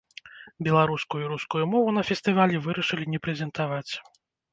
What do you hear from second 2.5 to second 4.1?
вырашылі не прэзентаваць.